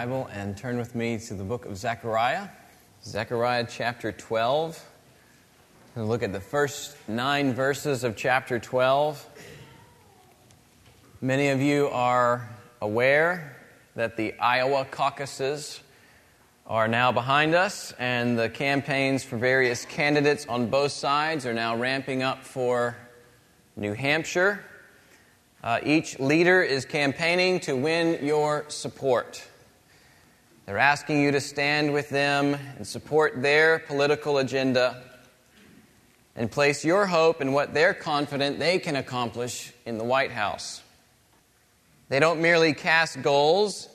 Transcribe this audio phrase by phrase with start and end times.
[0.00, 2.48] Bible and turn with me to the book of Zechariah,
[3.04, 4.82] Zechariah chapter 12.
[5.94, 9.28] We'll look at the first nine verses of chapter 12.
[11.20, 12.48] Many of you are
[12.80, 13.58] aware
[13.94, 15.80] that the Iowa caucuses
[16.66, 21.76] are now behind us, and the campaigns for various candidates on both sides are now
[21.76, 22.96] ramping up for
[23.76, 24.64] New Hampshire.
[25.62, 29.46] Uh, each leader is campaigning to win your support.
[30.70, 35.02] They're asking you to stand with them and support their political agenda
[36.36, 40.80] and place your hope in what they're confident they can accomplish in the White House.
[42.08, 43.88] They don't merely cast goals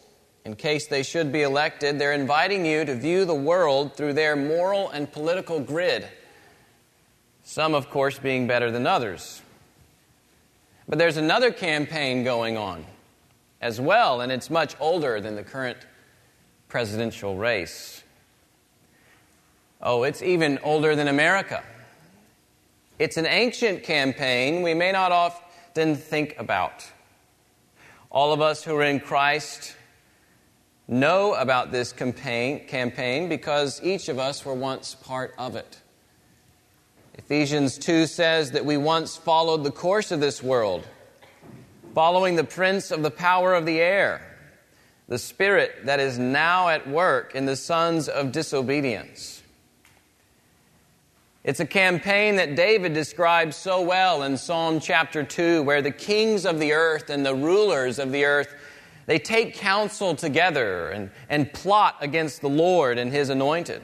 [0.43, 4.35] in case they should be elected, they're inviting you to view the world through their
[4.35, 6.05] moral and political grid.
[7.45, 9.41] Some, of course, being better than others.
[10.89, 12.85] But there's another campaign going on
[13.61, 15.77] as well, and it's much older than the current
[16.67, 18.03] presidential race.
[19.81, 21.63] Oh, it's even older than America.
[22.97, 26.85] It's an ancient campaign we may not often think about.
[28.09, 29.75] All of us who are in Christ
[30.87, 35.81] know about this campaign, campaign because each of us were once part of it.
[37.17, 40.85] Ephesians 2 says that we once followed the course of this world,
[41.93, 44.21] following the prince of the power of the air,
[45.07, 49.43] the spirit that is now at work in the sons of disobedience.
[51.43, 56.43] It's a campaign that David describes so well in Psalm chapter 2, where the kings
[56.43, 58.55] of the earth and the rulers of the earth
[59.05, 63.83] they take counsel together and, and plot against the Lord and his anointed.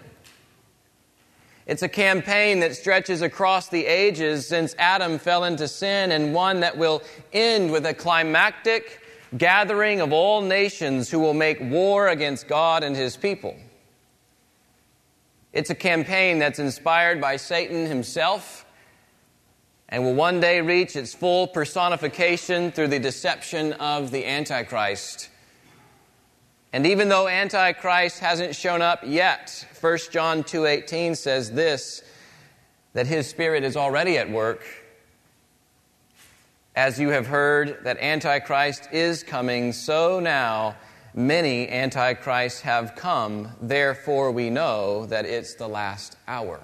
[1.68, 6.62] It's a campaign that stretches across the ages since Adam fell into sin, and one
[6.62, 9.01] that will end with a climactic
[9.38, 13.56] gathering of all nations who will make war against God and his people.
[15.54, 18.66] It's a campaign that's inspired by Satan himself
[19.90, 25.30] and will one day reach its full personification through the deception of the Antichrist.
[26.72, 32.02] And even though Antichrist hasn't shown up yet, 1 John 2:18 says this
[32.94, 34.64] that his spirit is already at work.
[36.76, 40.78] As you have heard that Antichrist is coming, so now
[41.14, 43.50] many Antichrists have come.
[43.62, 46.62] Therefore, we know that it's the last hour.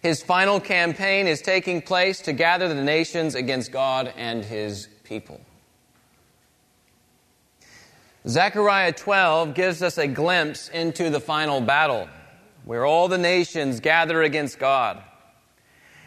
[0.00, 5.40] His final campaign is taking place to gather the nations against God and his people.
[8.26, 12.08] Zechariah 12 gives us a glimpse into the final battle
[12.64, 15.02] where all the nations gather against God.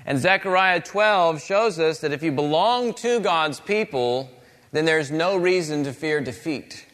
[0.05, 4.29] And Zechariah 12 shows us that if you belong to God's people,
[4.71, 6.85] then there's no reason to fear defeat.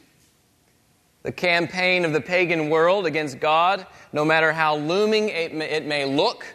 [1.24, 6.46] The campaign of the pagan world against God, no matter how looming it may look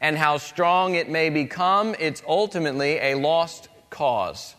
[0.00, 4.54] and how strong it may become, it's ultimately a lost cause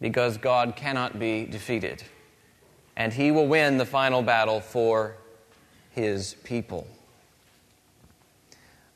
[0.00, 2.04] because God cannot be defeated
[2.96, 5.16] and he will win the final battle for
[5.90, 6.86] his people.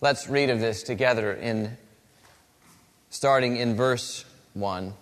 [0.01, 1.77] Let's read of this together in
[3.11, 4.95] starting in verse 1.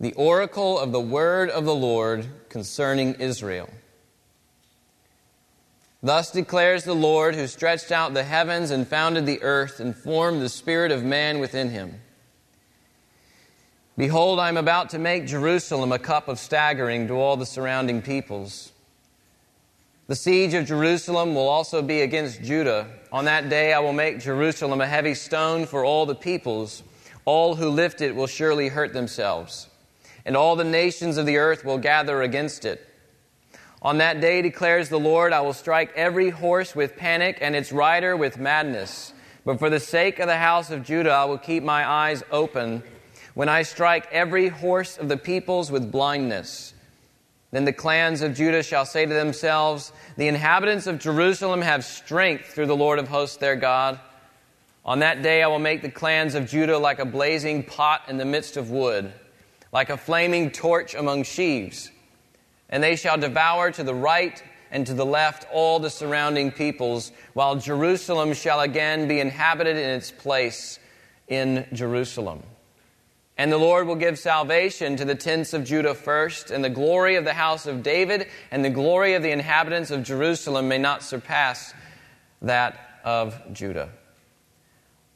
[0.00, 3.68] The oracle of the word of the Lord concerning Israel.
[6.02, 10.40] Thus declares the Lord, who stretched out the heavens and founded the earth and formed
[10.40, 12.00] the spirit of man within him.
[13.98, 18.00] Behold, I am about to make Jerusalem a cup of staggering to all the surrounding
[18.00, 18.71] peoples.
[20.08, 22.88] The siege of Jerusalem will also be against Judah.
[23.12, 26.82] On that day I will make Jerusalem a heavy stone for all the peoples.
[27.24, 29.68] All who lift it will surely hurt themselves,
[30.26, 32.84] and all the nations of the earth will gather against it.
[33.80, 37.70] On that day, declares the Lord, I will strike every horse with panic and its
[37.70, 39.12] rider with madness.
[39.44, 42.82] But for the sake of the house of Judah, I will keep my eyes open
[43.34, 46.71] when I strike every horse of the peoples with blindness.
[47.52, 52.46] Then the clans of Judah shall say to themselves, The inhabitants of Jerusalem have strength
[52.46, 54.00] through the Lord of hosts their God.
[54.86, 58.16] On that day I will make the clans of Judah like a blazing pot in
[58.16, 59.12] the midst of wood,
[59.70, 61.90] like a flaming torch among sheaves.
[62.70, 67.12] And they shall devour to the right and to the left all the surrounding peoples,
[67.34, 70.78] while Jerusalem shall again be inhabited in its place
[71.28, 72.42] in Jerusalem.
[73.42, 77.16] And the Lord will give salvation to the tents of Judah first, and the glory
[77.16, 81.02] of the house of David and the glory of the inhabitants of Jerusalem may not
[81.02, 81.74] surpass
[82.40, 83.88] that of Judah.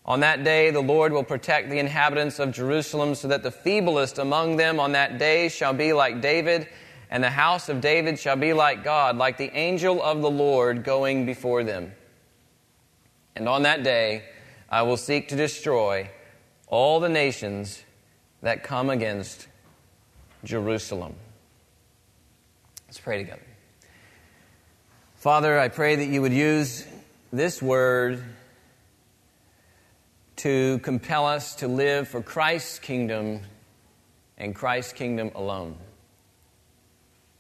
[0.05, 4.19] On that day, the Lord will protect the inhabitants of Jerusalem so that the feeblest
[4.19, 6.67] among them on that day shall be like David,
[7.09, 10.83] and the house of David shall be like God, like the angel of the Lord
[10.83, 11.93] going before them.
[13.37, 14.25] And on that day
[14.69, 16.11] I will seek to destroy
[16.67, 17.85] all the nations
[18.43, 19.49] that come against
[20.45, 21.15] Jerusalem.
[22.87, 23.43] Let's pray together.
[25.17, 26.87] Father, I pray that you would use
[27.33, 28.23] this word
[30.37, 33.41] to compel us to live for Christ's kingdom
[34.39, 35.77] and Christ's kingdom alone.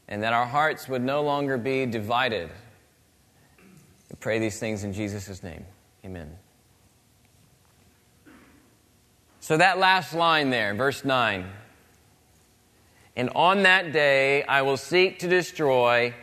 [0.08, 2.48] And that our hearts would no longer be divided.
[4.10, 5.64] We pray these things in Jesus' name.
[6.04, 6.36] Amen.
[9.46, 11.46] So, that last line there, verse 9.
[13.14, 16.14] And on that day I will seek to destroy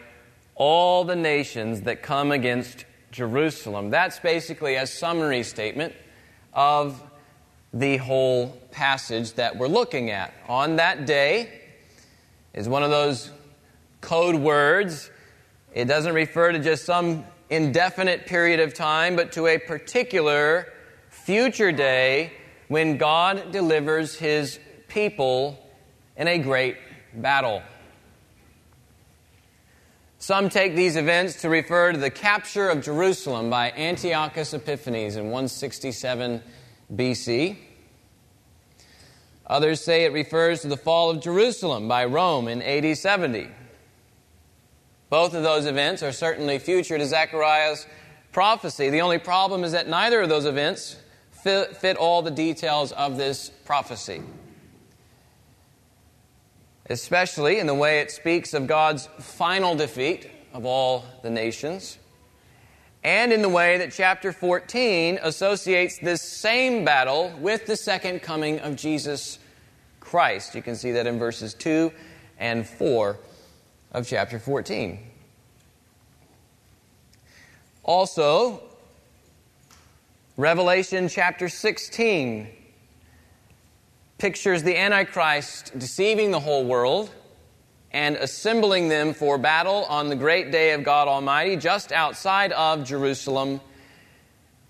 [0.56, 2.84] all the nations that come against
[3.14, 3.92] Jerusalem.
[3.92, 5.94] That's basically a summary statement
[6.54, 7.02] of
[7.74, 10.34] the whole passage that we're looking at.
[10.50, 11.62] On that day
[12.54, 13.32] is one of those
[14.02, 15.10] code words.
[15.74, 20.74] It doesn't refer to just some indefinite period of time, but to a particular
[21.10, 22.34] future day
[22.74, 25.64] when God delivers his people
[26.18, 26.76] in a great
[27.14, 27.62] battle.
[30.18, 35.26] Some take these events to refer to the capture of Jerusalem by Antiochus Epiphanes in
[35.26, 36.42] 167
[36.96, 37.58] BC.
[39.46, 43.50] Others say it refers to the fall of Jerusalem by Rome in AD 70.
[45.12, 47.86] Both of those events are certainly future to Zechariah's
[48.32, 48.90] prophecy.
[48.90, 50.96] The only problem is that neither of those events
[51.44, 54.22] fit, fit all the details of this prophecy
[56.90, 61.98] especially in the way it speaks of God's final defeat of all the nations,
[63.04, 68.60] and in the way that chapter 14 associates this same battle with the second coming
[68.60, 69.40] of Jesus
[70.00, 70.56] Christ.
[70.56, 71.92] You can see that in verses 2
[72.38, 73.18] and 4
[73.92, 75.00] of chapter 14.
[77.84, 78.62] Also,
[80.36, 82.48] Revelation chapter 16
[84.18, 87.12] pictures the Antichrist deceiving the whole world
[87.92, 92.84] and assembling them for battle on the great day of God Almighty just outside of
[92.84, 93.62] Jerusalem.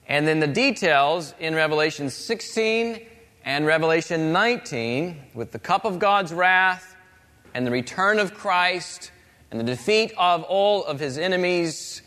[0.05, 2.99] And then the details in Revelation 16
[3.45, 6.97] and Revelation 19 with the cup of God's wrath
[7.53, 9.13] and the return of Christ
[9.49, 12.01] and the defeat of all of his enemies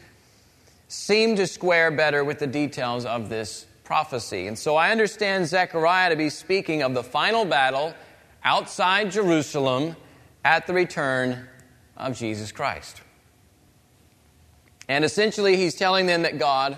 [0.88, 4.46] seem to square better with the details of this prophecy.
[4.46, 7.94] And so I understand Zechariah to be speaking of the final battle
[8.44, 9.96] outside Jerusalem
[10.44, 11.48] at the return
[11.96, 13.02] of Jesus Christ.
[14.88, 16.76] And essentially, he's telling them that God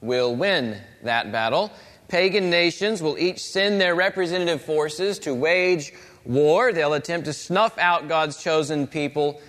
[0.00, 1.70] will win that battle.
[2.08, 5.92] Pagan nations will each send their representative forces to wage
[6.24, 6.72] war.
[6.72, 9.40] They'll attempt to snuff out God's chosen people,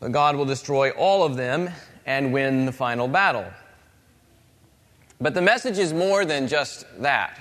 [0.00, 1.70] but God will destroy all of them
[2.06, 3.46] and win the final battle.
[5.20, 7.38] But the message is more than just that.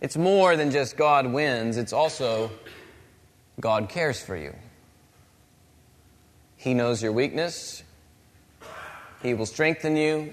[0.00, 2.50] It's more than just God wins, it's also
[3.60, 4.54] God cares for you.
[6.56, 7.82] He knows your weakness,
[9.22, 10.32] He will strengthen you,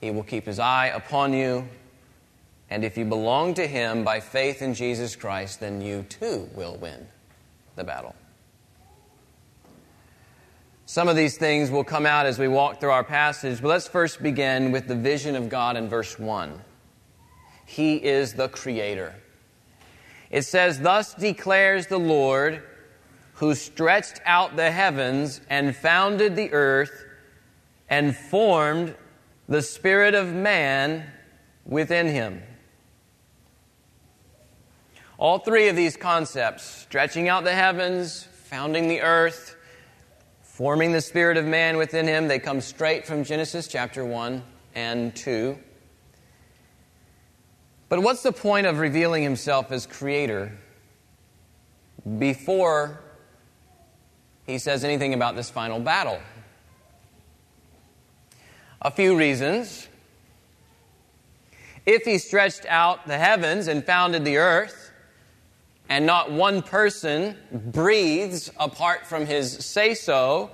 [0.00, 1.68] He will keep His eye upon you.
[2.68, 6.76] And if you belong to Him by faith in Jesus Christ, then you too will
[6.76, 7.06] win
[7.76, 8.14] the battle.
[10.92, 13.88] Some of these things will come out as we walk through our passage, but let's
[13.88, 16.60] first begin with the vision of God in verse 1.
[17.64, 19.14] He is the Creator.
[20.30, 22.62] It says, Thus declares the Lord,
[23.36, 27.06] who stretched out the heavens and founded the earth
[27.88, 28.94] and formed
[29.48, 31.06] the spirit of man
[31.64, 32.42] within him.
[35.16, 39.56] All three of these concepts, stretching out the heavens, founding the earth,
[40.52, 42.28] forming the spirit of man within him.
[42.28, 44.42] They come straight from Genesis chapter 1
[44.74, 45.58] and 2.
[47.88, 50.52] But what's the point of revealing himself as creator
[52.18, 53.00] before
[54.44, 56.20] he says anything about this final battle?
[58.82, 59.88] A few reasons.
[61.86, 64.81] If he stretched out the heavens and founded the earth,
[65.92, 70.50] and not one person breathes apart from his say so,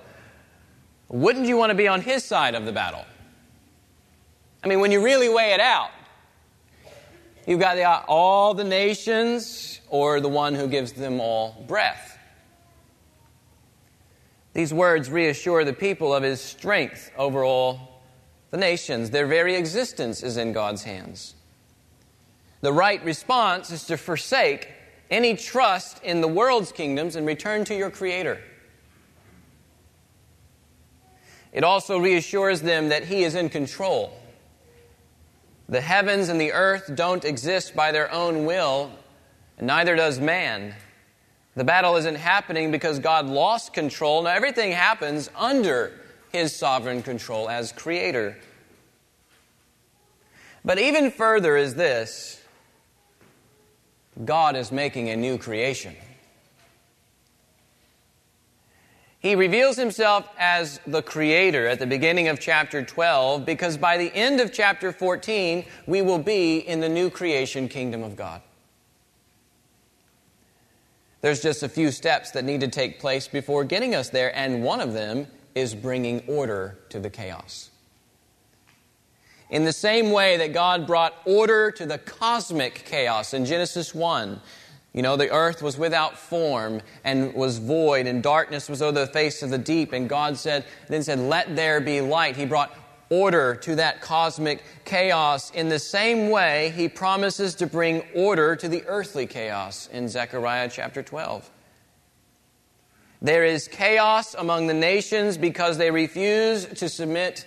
[1.09, 3.05] wouldn't you want to be on his side of the battle?
[4.65, 5.91] I mean, when you really weigh it out,
[7.47, 12.19] you've got the, all the nations or the one who gives them all breath.
[14.55, 18.03] These words reassure the people of his strength over all
[18.51, 19.11] the nations.
[19.11, 21.37] Their very existence is in God's hands.
[22.61, 24.71] The right response is to forsake
[25.11, 28.41] any trust in the world's kingdoms and return to your Creator.
[31.53, 34.13] It also reassures them that He is in control.
[35.69, 38.91] The heavens and the earth don't exist by their own will,
[39.59, 40.75] and neither does man.
[41.57, 44.23] The battle isn't happening because God lost control.
[44.23, 45.93] Now, everything happens under
[46.31, 48.37] His sovereign control as Creator.
[50.65, 52.38] But even further is this
[54.25, 55.95] God is making a new creation.
[59.21, 64.15] He reveals himself as the creator at the beginning of chapter 12 because by the
[64.15, 68.43] end of chapter 14, we will be in the new creation kingdom of God.
[71.21, 74.63] There's just a few steps that need to take place before getting us there, and
[74.63, 77.68] one of them is bringing order to the chaos.
[79.51, 84.41] In the same way that God brought order to the cosmic chaos in Genesis 1,
[84.93, 89.07] you know, the earth was without form and was void, and darkness was over the
[89.07, 89.93] face of the deep.
[89.93, 92.37] And God said, then said, Let there be light.
[92.37, 92.75] He brought
[93.11, 95.51] order to that cosmic chaos.
[95.53, 100.69] In the same way, He promises to bring order to the earthly chaos in Zechariah
[100.71, 101.49] chapter 12.
[103.21, 107.47] There is chaos among the nations because they refuse to submit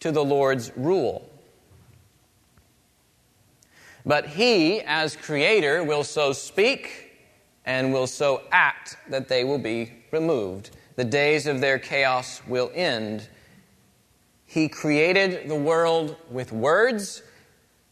[0.00, 1.28] to the Lord's rule.
[4.06, 7.12] But He, as Creator, will so speak
[7.66, 10.70] and will so act that they will be removed.
[10.96, 13.28] The days of their chaos will end.
[14.46, 17.22] He created the world with words.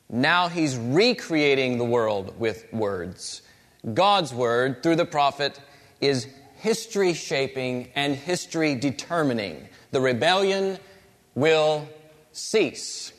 [0.09, 3.43] Now He's recreating the world with words.
[3.93, 5.61] God's Word, through the prophet,
[6.01, 9.69] is history shaping and history determining.
[9.91, 10.79] The rebellion
[11.35, 11.87] will
[12.37, 13.13] cease.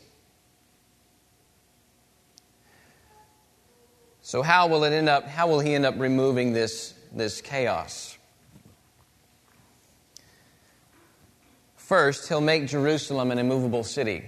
[4.21, 8.17] So how will it end up how will he end up removing this this chaos?
[11.75, 14.25] First, he'll make Jerusalem an immovable city.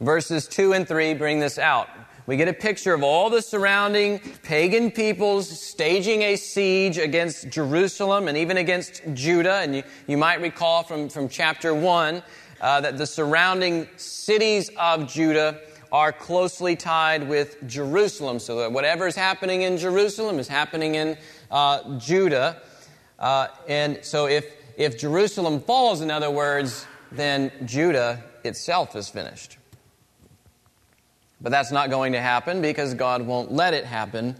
[0.00, 1.90] Verses 2 and 3 bring this out.
[2.28, 8.28] We get a picture of all the surrounding pagan peoples staging a siege against Jerusalem
[8.28, 9.60] and even against Judah.
[9.60, 12.22] And you, you might recall from, from chapter 1
[12.60, 15.58] uh, that the surrounding cities of Judah
[15.90, 21.16] are closely tied with Jerusalem, so that whatever is happening in Jerusalem is happening in
[21.50, 22.60] uh, Judah.
[23.18, 29.57] Uh, and so if, if Jerusalem falls, in other words, then Judah itself is finished.
[31.40, 34.36] But that's not going to happen because God won't let it happen.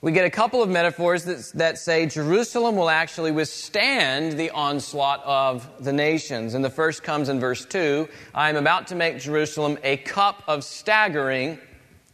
[0.00, 5.22] We get a couple of metaphors that, that say Jerusalem will actually withstand the onslaught
[5.24, 6.54] of the nations.
[6.54, 10.44] And the first comes in verse 2 I am about to make Jerusalem a cup
[10.46, 11.58] of staggering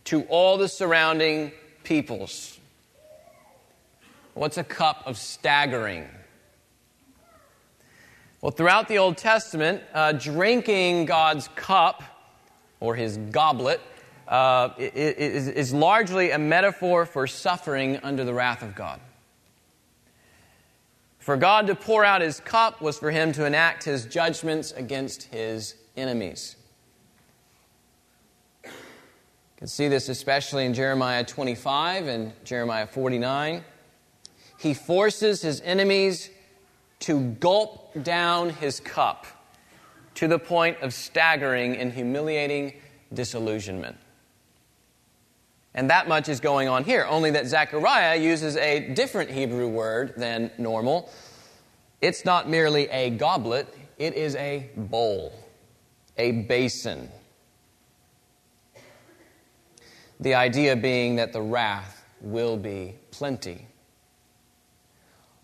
[0.05, 2.59] to all the surrounding peoples.
[4.33, 6.09] What's a cup of staggering?
[8.41, 12.03] Well, throughout the Old Testament, uh, drinking God's cup
[12.81, 13.81] or his goblet
[14.29, 19.01] uh, is, is largely a metaphor for suffering under the wrath of God.
[21.19, 25.25] For God to pour out his cup was for him to enact his judgments against
[25.25, 26.57] his enemies.
[28.65, 28.71] You
[29.57, 33.65] can see this especially in Jeremiah 25 and Jeremiah 49.
[34.59, 36.29] He forces his enemies
[37.01, 39.27] to gulp down his cup
[40.17, 42.75] to the point of staggering and humiliating
[43.13, 43.97] disillusionment.
[45.75, 50.15] And that much is going on here, only that Zechariah uses a different Hebrew word
[50.17, 51.11] than normal.
[52.01, 53.67] It's not merely a goblet,
[53.99, 55.33] it is a bowl,
[56.17, 57.09] a basin.
[60.21, 63.67] The idea being that the wrath will be plenty.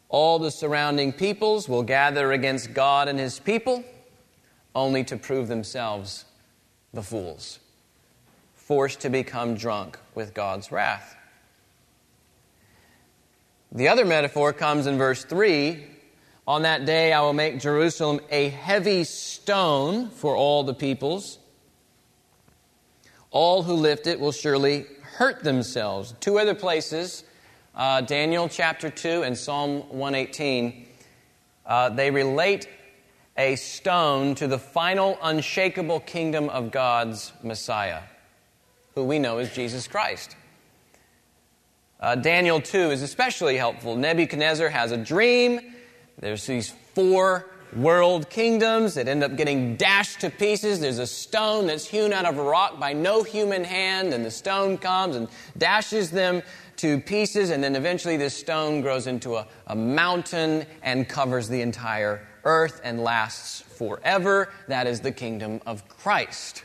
[0.08, 3.84] All the surrounding peoples will gather against God and his people,
[4.74, 6.24] only to prove themselves
[6.92, 7.59] the fools
[8.70, 11.16] forced to become drunk with God's wrath.
[13.72, 15.84] The other metaphor comes in verse 3
[16.46, 21.40] On that day I will make Jerusalem a heavy stone for all the peoples.
[23.32, 26.14] All who lift it will surely hurt themselves.
[26.20, 27.24] Two other places,
[27.74, 30.86] uh, Daniel chapter 2 and Psalm 118,
[31.66, 32.68] uh, they relate
[33.36, 38.02] a stone to the final unshakable kingdom of God's Messiah
[38.94, 40.36] who we know as Jesus Christ.
[42.00, 43.94] Uh, Daniel 2 is especially helpful.
[43.94, 45.60] Nebuchadnezzar has a dream.
[46.18, 50.80] There's these four world kingdoms that end up getting dashed to pieces.
[50.80, 54.30] There's a stone that's hewn out of a rock by no human hand, and the
[54.30, 55.28] stone comes and
[55.58, 56.42] dashes them
[56.76, 61.60] to pieces, and then eventually this stone grows into a, a mountain and covers the
[61.60, 64.48] entire earth and lasts forever.
[64.68, 66.64] That is the kingdom of Christ.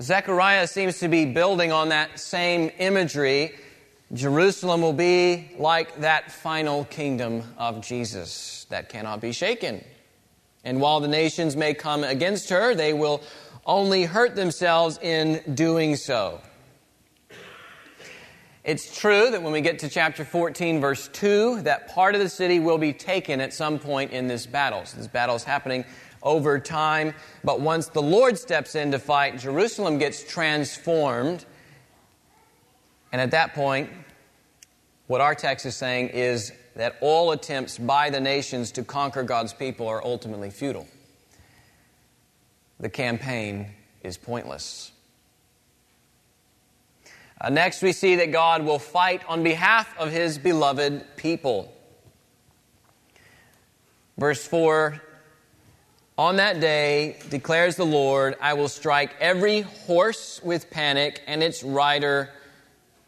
[0.00, 3.54] Zechariah seems to be building on that same imagery.
[4.14, 9.84] Jerusalem will be like that final kingdom of Jesus that cannot be shaken.
[10.64, 13.22] And while the nations may come against her, they will
[13.66, 16.40] only hurt themselves in doing so.
[18.64, 22.28] It's true that when we get to chapter 14, verse 2, that part of the
[22.28, 24.84] city will be taken at some point in this battle.
[24.84, 25.84] So this battle is happening
[26.22, 27.14] over time.
[27.44, 31.44] But once the Lord steps in to fight, Jerusalem gets transformed.
[33.12, 33.90] And at that point,
[35.06, 39.52] what our text is saying is that all attempts by the nations to conquer God's
[39.52, 40.86] people are ultimately futile.
[42.78, 43.66] The campaign
[44.02, 44.92] is pointless.
[47.40, 51.72] Uh, next, we see that God will fight on behalf of his beloved people.
[54.18, 55.00] Verse 4
[56.20, 61.62] on that day, declares the Lord, I will strike every horse with panic and its
[61.62, 62.28] rider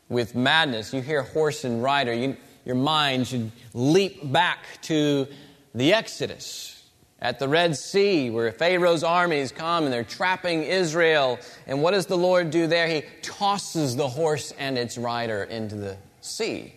[0.09, 0.95] with madness.
[0.95, 5.27] You hear horse and rider, you, your mind should leap back to
[5.75, 6.89] the Exodus
[7.21, 11.39] at the Red Sea, where Pharaoh's armies come and they're trapping Israel.
[11.67, 12.89] And what does the Lord do there?
[12.89, 16.73] He tosses the horse and its rider into the sea.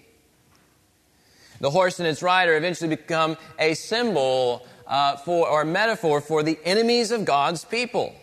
[1.61, 6.59] The horse and its rider eventually become a symbol uh, for, or metaphor for the
[6.63, 8.15] enemies of God's people.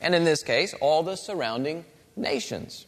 [0.00, 1.84] And in this case, all the surrounding
[2.16, 2.86] nations.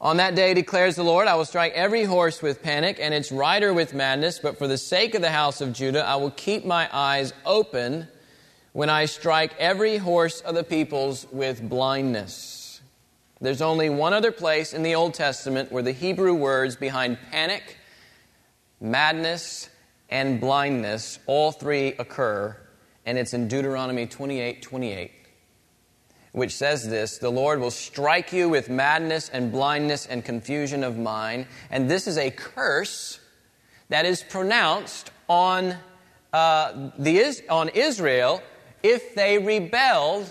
[0.00, 3.32] On that day, declares the Lord, I will strike every horse with panic and its
[3.32, 6.66] rider with madness, but for the sake of the house of Judah, I will keep
[6.66, 8.08] my eyes open
[8.74, 12.82] when I strike every horse of the peoples with blindness.
[13.40, 17.78] There's only one other place in the Old Testament where the Hebrew words behind panic
[18.84, 19.70] madness,
[20.10, 22.56] and blindness, all three occur,
[23.06, 25.10] and it's in Deuteronomy 28 28,
[26.32, 30.98] which says this The Lord will strike you with madness and blindness and confusion of
[30.98, 33.18] mind, and this is a curse
[33.88, 35.74] that is pronounced on,
[36.32, 38.42] uh, the, on Israel
[38.82, 40.30] if they rebelled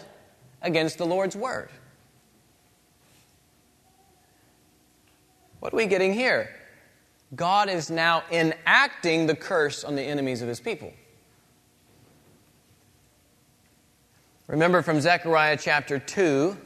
[0.62, 1.70] against the Lord's word.
[5.60, 6.50] What are we getting here?
[7.36, 10.94] God is now enacting the curse on the enemies of his people.
[14.48, 16.58] Remember from Zechariah chapter 2,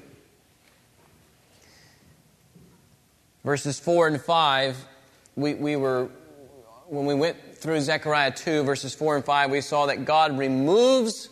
[3.45, 4.86] verses 4 and 5,
[5.36, 6.10] we, we were,
[6.88, 11.30] when we went through Zechariah 2, verses 4 and 5, we saw that God removes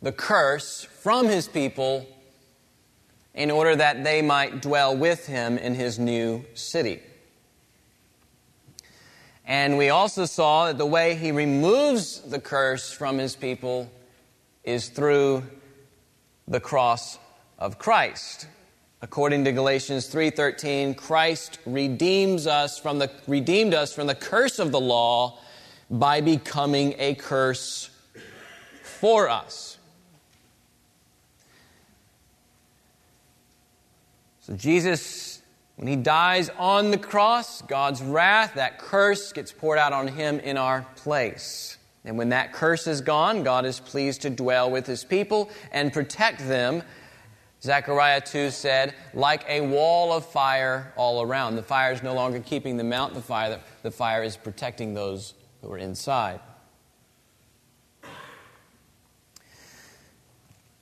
[0.00, 2.06] the curse from his people
[3.34, 7.00] in order that they might dwell with him in his new city.
[9.44, 13.90] And we also saw that the way he removes the curse from his people
[14.62, 15.44] is through
[16.46, 17.18] the cross
[17.58, 18.46] of Christ.
[19.00, 24.70] According to Galatians 3:13, Christ redeems us from the redeemed us from the curse of
[24.70, 25.38] the law
[25.90, 27.90] by becoming a curse
[28.82, 29.76] for us.
[34.42, 35.31] So Jesus
[35.82, 40.38] when he dies on the cross, God's wrath, that curse, gets poured out on him
[40.38, 41.76] in our place.
[42.04, 45.92] And when that curse is gone, God is pleased to dwell with his people and
[45.92, 46.84] protect them.
[47.62, 51.56] Zechariah 2 said, like a wall of fire all around.
[51.56, 55.34] The fire is no longer keeping them out, the fire, the fire is protecting those
[55.62, 56.38] who are inside.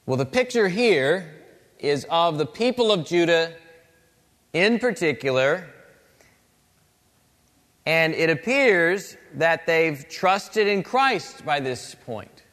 [0.05, 1.37] Well, the picture here
[1.79, 3.55] is of the people of Judah
[4.53, 5.67] in particular,
[7.87, 12.45] and it appears that they've trusted in Christ by this point.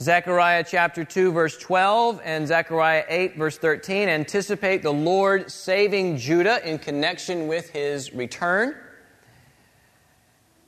[0.00, 6.60] Zechariah chapter 2, verse 12, and Zechariah 8, verse 13 anticipate the Lord saving Judah
[6.68, 8.74] in connection with his return.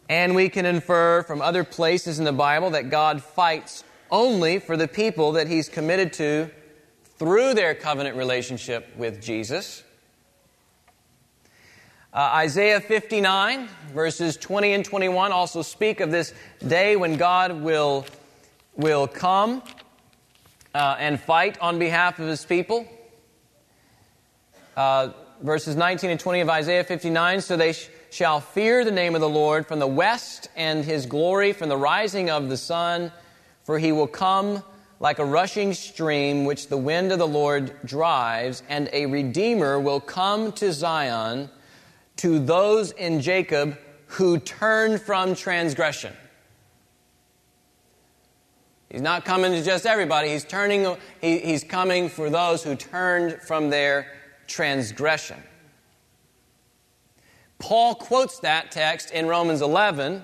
[0.08, 4.76] And we can infer from other places in the Bible that God fights only for
[4.76, 6.50] the people that he's committed to
[7.16, 9.82] through their covenant relationship with Jesus.
[12.12, 16.32] Uh, Isaiah 59, verses 20 and 21, also speak of this
[16.64, 18.06] day when God will,
[18.76, 19.62] will come
[20.74, 22.86] uh, and fight on behalf of his people.
[24.76, 29.14] Uh, verses 19 and 20 of Isaiah 59 So they sh- shall fear the name
[29.14, 33.12] of the Lord from the west, and his glory from the rising of the sun.
[33.64, 34.62] For he will come
[35.00, 40.00] like a rushing stream which the wind of the Lord drives, and a redeemer will
[40.00, 41.50] come to Zion
[42.16, 46.12] to those in Jacob who turn from transgression.
[48.88, 50.28] He's not coming to just everybody.
[50.28, 54.06] He's turning, he, he's coming for those who turned from their
[54.46, 55.42] transgression.
[57.58, 60.22] Paul quotes that text in Romans 11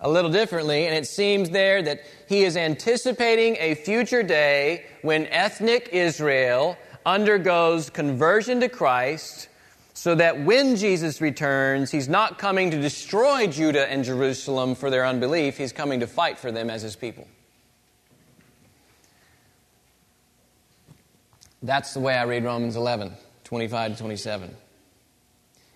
[0.00, 5.26] a little differently, and it seems there that he is anticipating a future day when
[5.26, 9.48] ethnic Israel undergoes conversion to Christ,
[9.94, 15.04] so that when Jesus returns, he's not coming to destroy Judah and Jerusalem for their
[15.04, 17.26] unbelief, he's coming to fight for them as his people.
[21.60, 24.56] That's the way I read Romans 11, 25 to 27.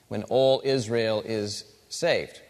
[0.06, 2.40] When all Israel is saved.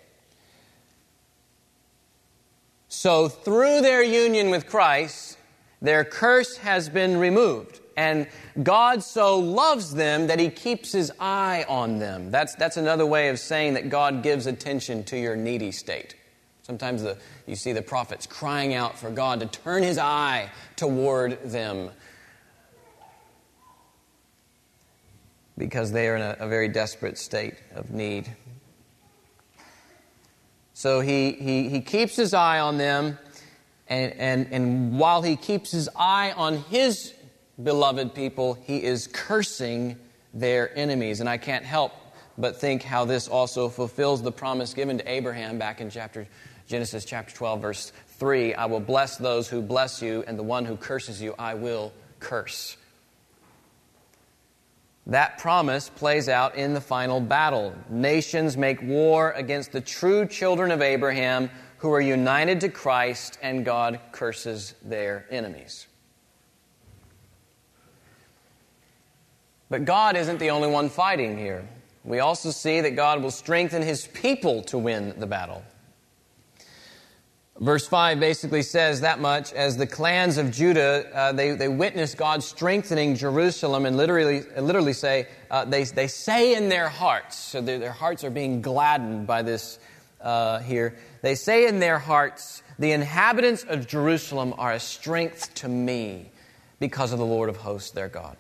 [3.03, 5.37] So, through their union with Christ,
[5.81, 7.81] their curse has been removed.
[7.97, 8.29] And
[8.63, 12.31] God so loves them that He keeps His eye on them.
[12.31, 16.15] That's, that's another way of saying that God gives attention to your needy state.
[16.63, 21.43] Sometimes the, you see the prophets crying out for God to turn His eye toward
[21.43, 21.91] them
[25.59, 28.31] because they are in a, a very desperate state of need.
[30.83, 33.17] So he, he, he keeps his eye on them,
[33.87, 37.15] and, and, and while he keeps his eye on his
[37.63, 39.97] beloved people, he is cursing
[40.35, 41.21] their enemies.
[41.21, 41.93] And I can't help
[42.37, 46.27] but think how this also fulfills the promise given to Abraham back in chapter
[46.67, 50.65] Genesis chapter 12 verse 3, I will bless those who bless you and the one
[50.65, 52.77] who curses you I will curse.
[55.07, 57.75] That promise plays out in the final battle.
[57.89, 63.65] Nations make war against the true children of Abraham who are united to Christ, and
[63.65, 65.89] God curses their enemies.
[69.69, 71.67] But God isn't the only one fighting here.
[72.05, 75.65] We also see that God will strengthen his people to win the battle.
[77.61, 82.15] Verse 5 basically says that much as the clans of Judah, uh, they, they witness
[82.15, 87.61] God strengthening Jerusalem and literally, literally say, uh, they, they say in their hearts, so
[87.61, 89.79] their, their hearts are being gladdened by this
[90.23, 90.97] uh, here.
[91.21, 96.31] They say in their hearts, the inhabitants of Jerusalem are a strength to me
[96.81, 98.37] because of the Lord of hosts, their God.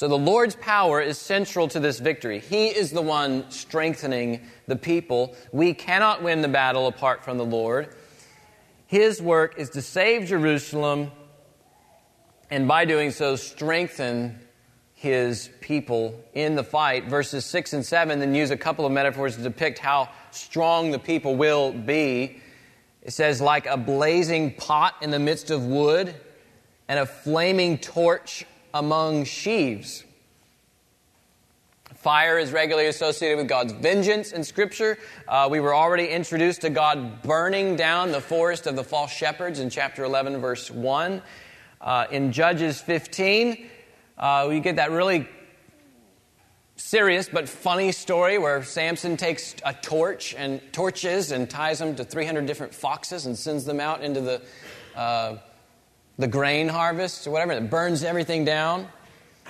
[0.00, 2.38] So the Lord's power is central to this victory.
[2.38, 5.36] He is the one strengthening the people.
[5.52, 7.94] We cannot win the battle apart from the Lord.
[8.86, 11.10] His work is to save Jerusalem
[12.50, 14.38] and by doing so strengthen
[14.94, 17.04] his people in the fight.
[17.04, 20.98] Verses 6 and 7 then use a couple of metaphors to depict how strong the
[20.98, 22.40] people will be.
[23.02, 26.14] It says, like a blazing pot in the midst of wood
[26.88, 30.04] and a flaming torch among sheaves.
[32.00, 34.96] Fire is regularly associated with God's vengeance in Scripture.
[35.28, 39.60] Uh, we were already introduced to God burning down the forest of the false shepherds
[39.60, 41.20] in chapter 11, verse 1.
[41.80, 43.66] Uh, in Judges 15,
[44.16, 45.28] uh, we get that really
[46.76, 52.04] serious but funny story where Samson takes a torch and torches and ties them to
[52.04, 54.42] 300 different foxes and sends them out into the
[54.96, 55.36] uh,
[56.20, 58.86] the grain harvest or whatever, it burns everything down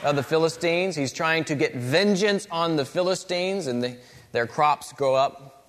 [0.02, 0.96] of the Philistines.
[0.96, 3.96] He's trying to get vengeance on the Philistines, and the,
[4.32, 5.68] their crops grow up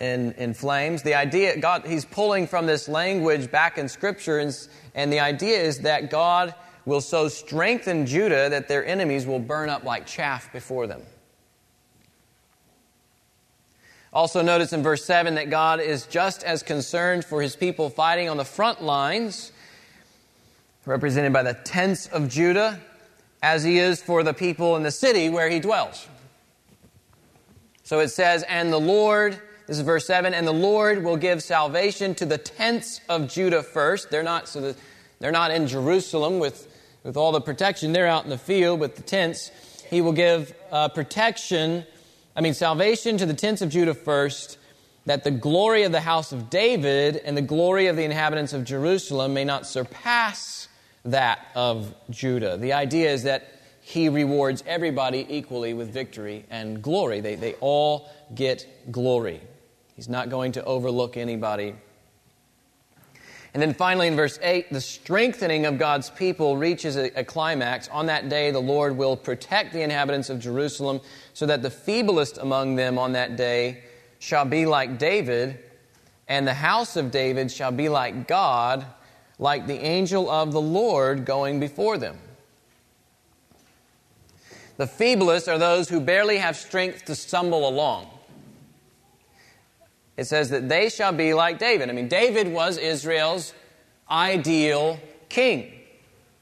[0.00, 1.02] in, in flames.
[1.02, 5.60] The idea, God, he's pulling from this language back in Scripture, and, and the idea
[5.60, 10.52] is that God will so strengthen Judah that their enemies will burn up like chaff
[10.52, 11.02] before them.
[14.12, 18.28] Also, notice in verse 7 that God is just as concerned for his people fighting
[18.28, 19.52] on the front lines,
[20.84, 22.80] represented by the tents of Judah,
[23.40, 26.08] as he is for the people in the city where he dwells.
[27.84, 31.40] So it says, And the Lord, this is verse 7, and the Lord will give
[31.40, 34.10] salvation to the tents of Judah first.
[34.10, 34.76] They're not, so the,
[35.20, 36.66] they're not in Jerusalem with,
[37.04, 37.92] with all the protection.
[37.92, 39.52] They're out in the field with the tents.
[39.88, 41.86] He will give uh, protection
[42.36, 44.58] I mean, salvation to the tents of Judah first,
[45.06, 48.64] that the glory of the house of David and the glory of the inhabitants of
[48.64, 50.68] Jerusalem may not surpass
[51.04, 52.56] that of Judah.
[52.56, 53.48] The idea is that
[53.80, 57.20] he rewards everybody equally with victory and glory.
[57.20, 59.40] They, they all get glory.
[59.96, 61.74] He's not going to overlook anybody.
[63.52, 67.88] And then finally, in verse 8, the strengthening of God's people reaches a, a, climax.
[67.88, 71.00] On that day, the Lord will protect the inhabitants of Jerusalem,
[71.40, 73.82] so that the feeblest among them on that day
[74.18, 75.58] shall be like David,
[76.28, 78.84] and the house of David shall be like God,
[79.38, 82.18] like the angel of the Lord going before them.
[84.76, 88.08] The feeblest are those who barely have strength to stumble along
[90.18, 91.88] it says that they shall be like David.
[91.88, 93.54] I mean, David was Israel's
[94.10, 95.00] ideal
[95.30, 95.72] king.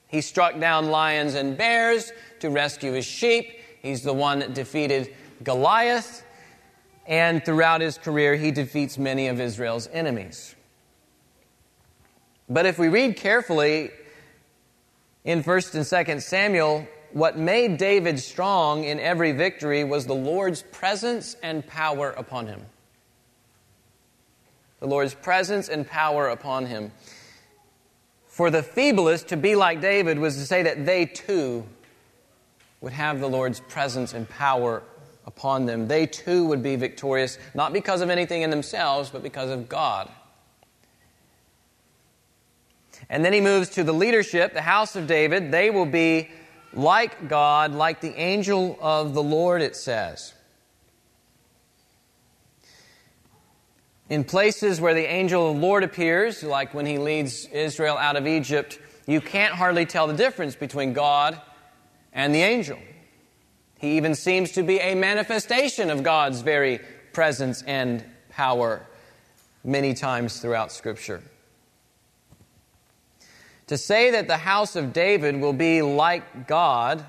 [0.09, 3.53] He struck down lions and bears to rescue his sheep.
[3.89, 6.25] He's the one that defeated Goliath.
[7.07, 10.55] And throughout his career, he defeats many of Israel's enemies.
[12.51, 13.91] But if we read carefully
[15.25, 20.63] in 1st and 2nd Samuel, what made David strong in every victory was the Lord's
[20.63, 22.67] presence and power upon him
[24.81, 26.93] the Lord's presence and power upon him.
[28.27, 31.67] For the feeblest to be like David was to say that they too
[32.81, 34.83] would have the Lord's presence and power
[35.27, 35.89] upon them.
[35.89, 40.11] They too would be victorious, not because of anything in themselves, but because of God.
[43.11, 45.51] And then he moves to the leadership, the house of David.
[45.51, 46.29] They will be
[46.73, 50.35] like God, like the angel of the Lord, it says.
[54.11, 58.17] In places where the angel of the Lord appears, like when he leads Israel out
[58.17, 61.41] of Egypt, you can't hardly tell the difference between God
[62.19, 62.79] and the angel.
[63.79, 66.81] He even seems to be a manifestation of God's very
[67.13, 68.85] presence and power
[69.63, 71.23] many times throughout Scripture.
[73.69, 77.05] To say that the house of David will be like God,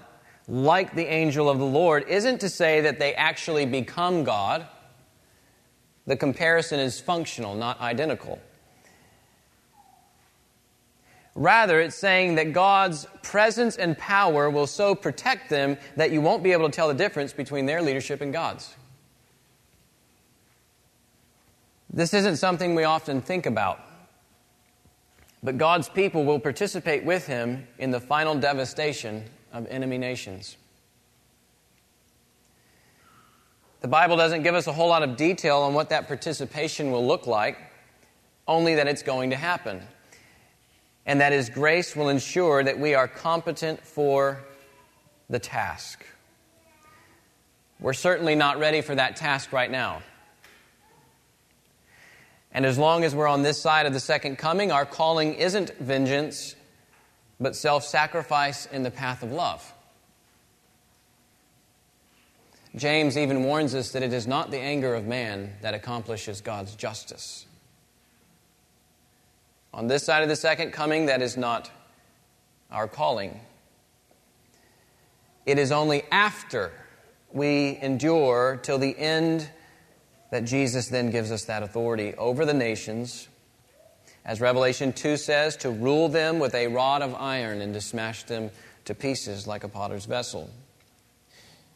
[0.47, 4.67] like the angel of the Lord, isn't to say that they actually become God
[6.09, 8.39] the comparison is functional, not identical.
[11.39, 16.43] Rather, it's saying that God's presence and power will so protect them that you won't
[16.43, 18.75] be able to tell the difference between their leadership and God's.
[21.89, 23.79] This isn't something we often think about.
[25.41, 29.23] But God's people will participate with Him in the final devastation
[29.53, 30.57] of enemy nations.
[33.79, 37.07] The Bible doesn't give us a whole lot of detail on what that participation will
[37.07, 37.57] look like,
[38.45, 39.81] only that it's going to happen.
[41.09, 44.43] And that His grace will ensure that we are competent for
[45.27, 46.05] the task.
[47.79, 50.03] We're certainly not ready for that task right now.
[52.51, 55.75] And as long as we're on this side of the second coming, our calling isn't
[55.79, 56.53] vengeance,
[57.39, 59.73] but self sacrifice in the path of love.
[62.75, 66.75] James even warns us that it is not the anger of man that accomplishes God's
[66.75, 67.47] justice.
[69.73, 71.69] On this side of the second coming, that is not
[72.71, 73.39] our calling.
[75.45, 76.71] It is only after
[77.31, 79.49] we endure till the end
[80.31, 83.27] that Jesus then gives us that authority over the nations.
[84.25, 88.23] As Revelation 2 says, to rule them with a rod of iron and to smash
[88.23, 88.51] them
[88.85, 90.49] to pieces like a potter's vessel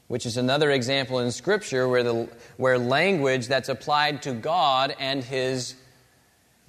[0.07, 5.23] which is another example in Scripture where, the, where language that's applied to God and
[5.23, 5.75] his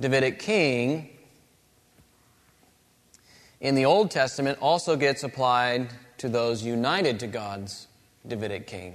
[0.00, 1.10] Davidic king
[3.60, 5.88] in the Old Testament also gets applied
[6.18, 7.86] to those united to God's
[8.26, 8.94] Davidic king.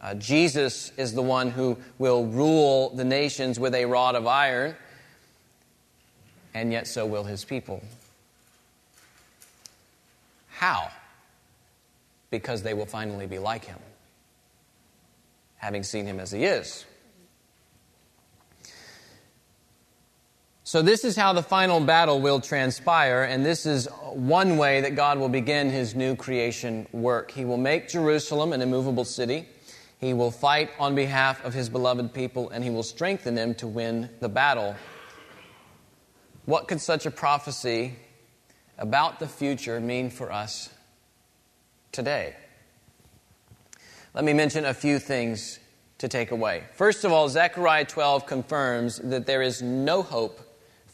[0.00, 4.74] Uh, Jesus is the one who will rule the nations with a rod of iron,
[6.54, 7.82] and yet so will his people.
[10.48, 10.90] How?
[12.30, 13.78] because they will finally be like him,
[15.56, 16.84] having seen him as he is.
[20.66, 24.96] So, this is how the final battle will transpire, and this is one way that
[24.96, 27.30] God will begin his new creation work.
[27.30, 29.46] He will make Jerusalem an immovable city.
[30.00, 33.68] He will fight on behalf of his beloved people, and he will strengthen them to
[33.68, 34.74] win the battle.
[36.46, 37.94] What could such a prophecy
[38.76, 40.70] about the future mean for us
[41.92, 42.34] today.
[44.14, 45.60] Let me mention a few things
[45.98, 46.64] to take away.
[46.74, 50.40] First of all, Zechariah 12 confirms that there is no hope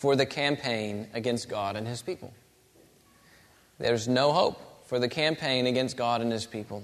[0.03, 2.35] for the campaign against God and his people.
[3.79, 6.83] There's no hope for the campaign against God and his people.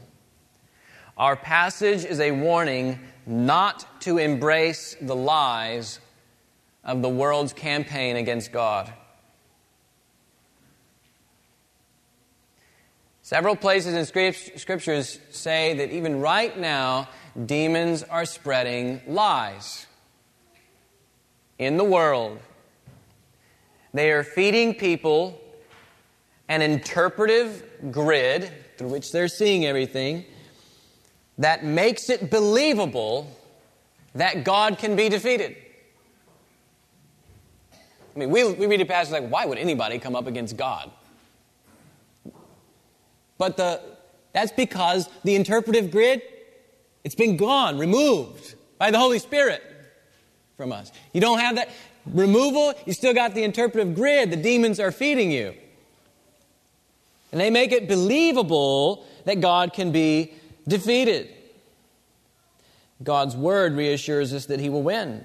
[1.16, 5.98] Our passage is a warning not to embrace the lies
[6.84, 8.92] of the world's campaign against God.
[13.22, 17.08] Several places in scriptures say that even right now,
[17.46, 19.88] demons are spreading lies
[21.58, 22.38] in the world.
[23.98, 25.40] They are feeding people
[26.48, 30.24] an interpretive grid through which they're seeing everything
[31.38, 33.28] that makes it believable
[34.14, 35.56] that God can be defeated.
[38.14, 40.92] I mean, we, we read a passage like, why would anybody come up against God?
[43.36, 43.82] But the,
[44.32, 46.22] that's because the interpretive grid,
[47.02, 49.60] it's been gone, removed by the Holy Spirit
[50.56, 50.92] from us.
[51.12, 51.70] You don't have that
[52.06, 54.30] removal, you still got the interpretive grid.
[54.30, 55.54] The demons are feeding you.
[57.32, 60.32] And they make it believable that God can be
[60.66, 61.28] defeated.
[63.02, 65.24] God's word reassures us that he will win.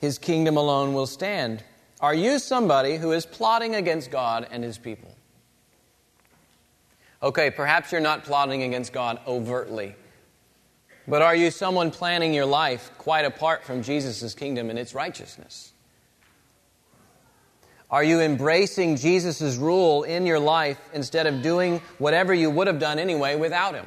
[0.00, 1.64] His kingdom alone will stand.
[2.00, 5.16] Are you somebody who is plotting against God and his people?
[7.22, 9.94] Okay, perhaps you're not plotting against God overtly.
[11.06, 15.72] But are you someone planning your life quite apart from Jesus' kingdom and its righteousness?
[17.90, 22.78] Are you embracing Jesus' rule in your life instead of doing whatever you would have
[22.78, 23.86] done anyway without him?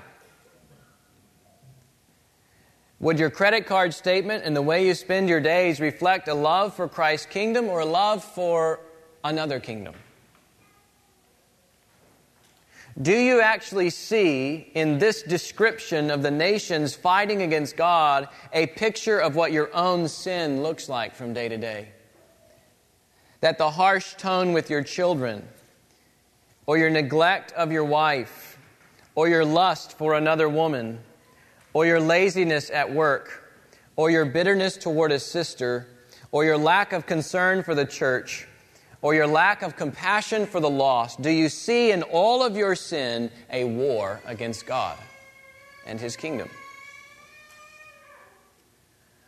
[2.99, 6.75] Would your credit card statement and the way you spend your days reflect a love
[6.75, 8.79] for Christ's kingdom or a love for
[9.23, 9.93] another kingdom?
[12.99, 19.19] Do you actually see in this description of the nations fighting against God a picture
[19.19, 21.89] of what your own sin looks like from day to day?
[23.41, 25.47] that the harsh tone with your children,
[26.65, 28.57] or your neglect of your wife,
[29.15, 30.99] or your lust for another woman,
[31.73, 33.51] or your laziness at work,
[33.95, 35.87] or your bitterness toward a sister,
[36.31, 38.47] or your lack of concern for the church,
[39.01, 42.75] or your lack of compassion for the lost, do you see in all of your
[42.75, 44.97] sin a war against God
[45.85, 46.49] and His kingdom?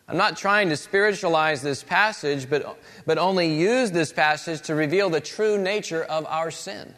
[0.07, 5.11] I'm not trying to spiritualize this passage, but, but only use this passage to reveal
[5.11, 6.95] the true nature of our sin.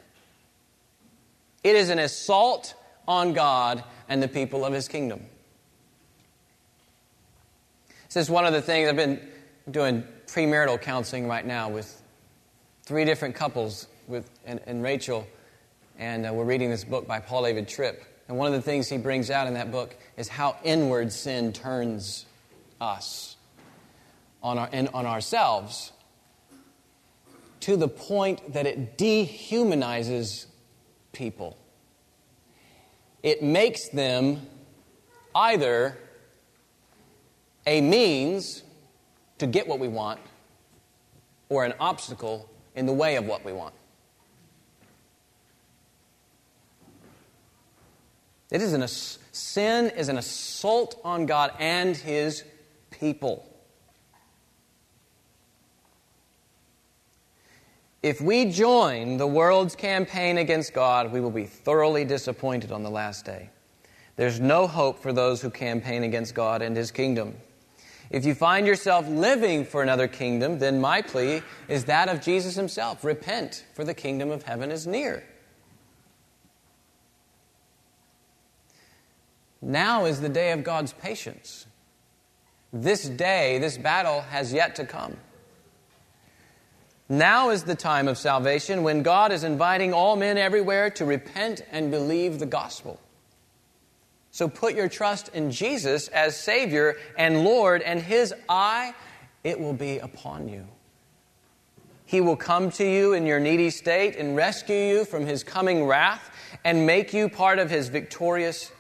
[1.61, 2.73] It is an assault
[3.09, 5.25] on God and the people of His kingdom.
[8.07, 9.21] This is one of the things I've been
[9.69, 12.00] doing premarital counseling right now with
[12.91, 15.25] three different couples with, and, and Rachel,
[15.97, 18.03] and uh, we're reading this book by Paul David Tripp.
[18.27, 21.53] And one of the things he brings out in that book is how inward sin
[21.53, 22.25] turns
[22.81, 23.37] us,
[24.43, 25.93] on, our, and on ourselves,
[27.61, 30.47] to the point that it dehumanizes
[31.13, 31.57] people.
[33.23, 34.41] It makes them
[35.33, 35.97] either
[37.65, 38.63] a means
[39.37, 40.19] to get what we want
[41.47, 43.73] or an obstacle in the way of what we want.
[48.51, 52.43] It is an, sin is an assault on God and His
[52.89, 53.47] people.
[58.03, 62.89] If we join the world's campaign against God, we will be thoroughly disappointed on the
[62.89, 63.51] last day.
[64.15, 67.35] There's no hope for those who campaign against God and His kingdom.
[68.11, 72.55] If you find yourself living for another kingdom, then my plea is that of Jesus
[72.55, 75.23] Himself repent, for the kingdom of heaven is near.
[79.61, 81.67] Now is the day of God's patience.
[82.73, 85.15] This day, this battle has yet to come.
[87.07, 91.61] Now is the time of salvation when God is inviting all men everywhere to repent
[91.71, 92.99] and believe the gospel.
[94.31, 98.93] So put your trust in Jesus as Savior and Lord, and His eye,
[99.43, 100.65] it will be upon you.
[102.05, 105.85] He will come to you in your needy state and rescue you from His coming
[105.85, 106.29] wrath
[106.63, 108.71] and make you part of His victorious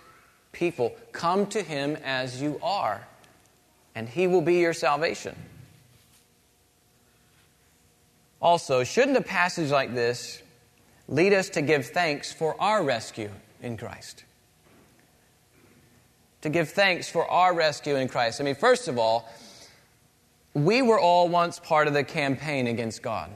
[0.51, 0.93] people.
[1.11, 3.05] Come to Him as you are
[3.95, 5.35] and He will be your salvation.
[8.41, 10.41] Also, shouldn't a passage like this
[11.07, 13.29] lead us to give thanks for our rescue
[13.61, 14.23] in Christ?
[16.41, 18.41] To give thanks for our rescue in Christ.
[18.41, 19.29] I mean, first of all,
[20.53, 23.29] we were all once part of the campaign against God.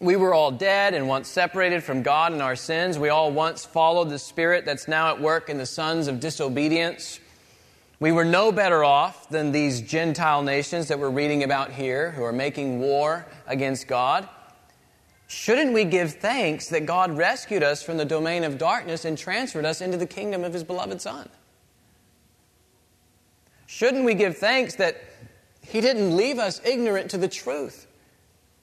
[0.00, 2.98] We were all dead and once separated from God in our sins.
[2.98, 7.18] We all once followed the Spirit that's now at work in the sons of disobedience.
[8.00, 12.22] We were no better off than these Gentile nations that we're reading about here who
[12.22, 14.28] are making war against God.
[15.26, 19.66] Shouldn't we give thanks that God rescued us from the domain of darkness and transferred
[19.66, 21.28] us into the kingdom of His beloved Son?
[23.68, 24.96] Shouldn't we give thanks that
[25.60, 27.86] He didn't leave us ignorant to the truth,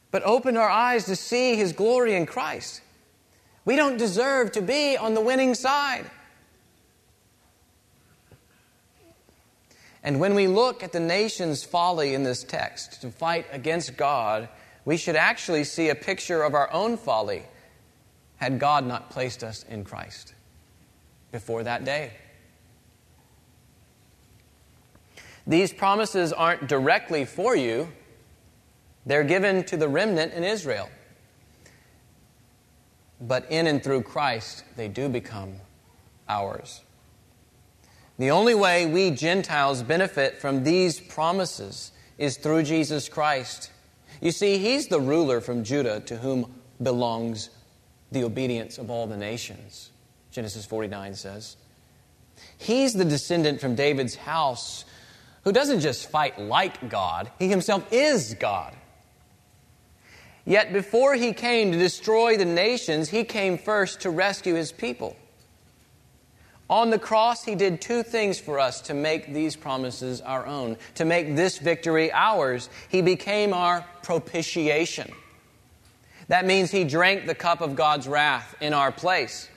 [0.10, 2.82] but opened our eyes to see His glory in Christ?
[3.66, 6.10] We don't deserve to be on the winning side.
[10.02, 14.50] And when we look at the nation's folly in this text to fight against God,
[14.86, 17.44] we should actually see a picture of our own folly
[18.38, 20.34] had God not placed us in Christ
[21.32, 22.14] before that day.
[25.48, 27.90] These promises aren't directly for you,
[29.06, 30.90] they're given to the remnant in Israel.
[33.22, 35.56] But in and through Christ, they do become
[36.28, 36.82] ours.
[38.18, 43.72] The only way we Gentiles benefit from these promises is through Jesus Christ.
[44.22, 47.50] You see, He's the ruler from Judah to whom belongs
[48.12, 49.92] the obedience of all the nations,
[50.32, 51.58] Genesis 49 says.
[52.58, 54.86] He's the descendant from David's house
[55.46, 58.76] who doesn't just fight like God, he himself is God.
[60.44, 65.16] Yet before he came to destroy the nations, he came first to rescue his people.
[66.68, 70.78] On the cross, he did two things for us to make these promises our own,
[70.96, 72.70] to make this victory ours.
[72.90, 75.12] He became our propitiation.
[76.28, 79.48] That means he drank the cup of God's wrath in our place.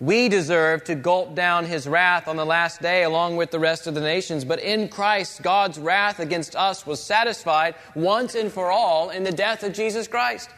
[0.00, 3.88] We deserve to gulp down his wrath on the last day along with the rest
[3.88, 8.70] of the nations, but in Christ, God's wrath against us was satisfied once and for
[8.70, 10.50] all in the death of Jesus Christ.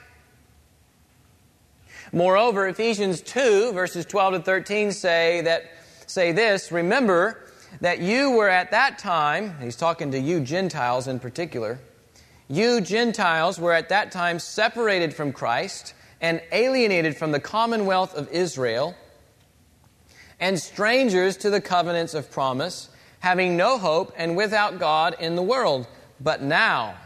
[2.12, 5.64] Moreover, Ephesians 2, verses 12 to 13 say that
[6.06, 7.40] say this, remember
[7.80, 11.78] that you were at that time, he's talking to you Gentiles in particular,
[12.48, 18.28] you Gentiles were at that time separated from Christ and alienated from the commonwealth of
[18.32, 18.94] Israel
[20.40, 22.88] and strangers to the covenants of promise,
[23.20, 25.86] having no hope and without God in the world.
[26.18, 26.96] But now,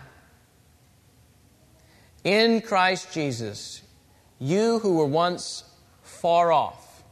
[2.23, 3.83] in Christ Jesus,
[4.39, 5.65] you who were once
[6.03, 7.03] far off,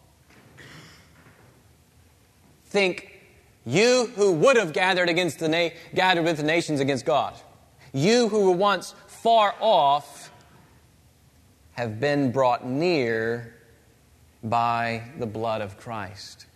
[2.66, 3.20] think
[3.66, 7.34] you who would have gathered against the na- gathered with the nations against God,
[7.92, 10.30] you who were once far off,
[11.72, 13.54] have been brought near
[14.44, 16.46] by the blood of Christ.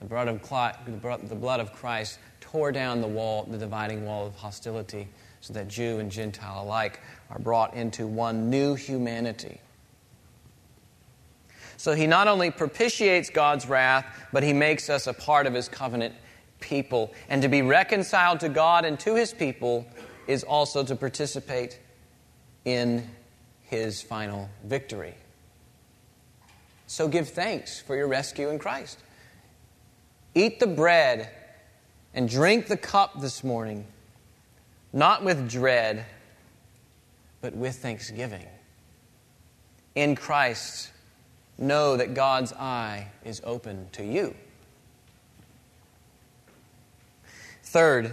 [0.00, 4.34] The blood of, the blood of Christ tore down the wall, the dividing wall of
[4.34, 5.08] hostility,
[5.40, 7.00] so that Jew and Gentile alike
[7.30, 9.60] are brought into one new humanity.
[11.76, 15.68] So he not only propitiates God's wrath, but he makes us a part of his
[15.68, 16.14] covenant
[16.60, 17.12] people.
[17.30, 19.86] And to be reconciled to God and to his people
[20.26, 21.80] is also to participate
[22.66, 23.08] in
[23.62, 25.14] his final victory.
[26.90, 28.98] So give thanks for your rescue in Christ.
[30.34, 31.30] Eat the bread
[32.12, 33.86] and drink the cup this morning,
[34.92, 36.04] not with dread,
[37.40, 38.44] but with thanksgiving.
[39.94, 40.90] In Christ,
[41.56, 44.34] know that God's eye is open to you.
[47.62, 48.12] Third,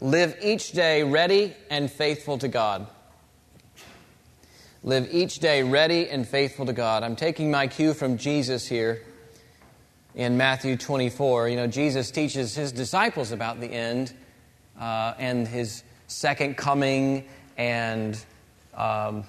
[0.00, 2.88] live each day ready and faithful to God.
[4.86, 7.02] Live each day ready and faithful to God.
[7.02, 9.02] I'm taking my cue from Jesus here
[10.14, 11.48] in Matthew 24.
[11.48, 14.12] You know, Jesus teaches his disciples about the end
[14.80, 17.24] uh, and his second coming
[17.58, 18.16] and
[18.76, 19.24] um,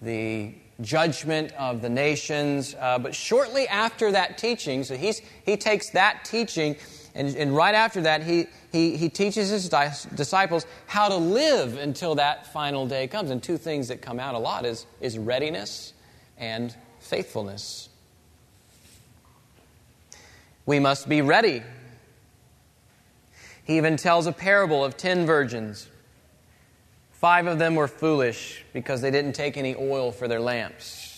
[0.00, 2.76] the judgment of the nations.
[2.78, 6.76] Uh, but shortly after that teaching, so he's, he takes that teaching,
[7.16, 9.68] and, and right after that, he, he, he teaches his
[10.14, 13.30] disciples how to live until that final day comes.
[13.30, 15.92] And two things that come out a lot is, is readiness
[16.38, 17.88] and faithfulness.
[20.66, 21.62] We must be ready.
[23.64, 25.88] He even tells a parable of ten virgins.
[27.12, 31.09] Five of them were foolish because they didn't take any oil for their lamps.